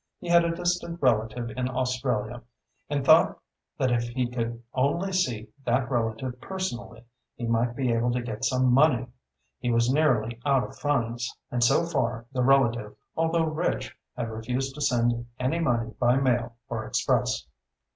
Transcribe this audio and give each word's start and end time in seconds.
He 0.19 0.29
had 0.29 0.43
a 0.43 0.55
distant 0.55 0.99
relative 0.99 1.51
in 1.51 1.69
Australia, 1.69 2.41
and 2.89 3.05
thought 3.05 3.39
that 3.77 3.91
if 3.91 4.07
he 4.09 4.25
could 4.27 4.63
only 4.73 5.13
see 5.13 5.49
that 5.63 5.91
relative 5.91 6.41
personally 6.41 7.03
he 7.35 7.45
might 7.45 7.75
be 7.75 7.91
able 7.93 8.11
to 8.13 8.21
get 8.23 8.43
some 8.43 8.73
money. 8.73 9.05
He 9.59 9.69
was 9.71 9.93
nearly 9.93 10.39
out 10.43 10.63
of 10.63 10.75
funds, 10.75 11.37
and 11.51 11.63
so 11.63 11.85
far 11.85 12.25
the 12.31 12.41
relative, 12.41 12.95
although 13.15 13.45
rich, 13.45 13.95
had 14.17 14.31
refused 14.31 14.73
to 14.73 14.81
send 14.81 15.27
any 15.39 15.59
money 15.59 15.93
by 15.99 16.15
mail 16.15 16.55
or 16.67 16.83
express. 16.83 17.45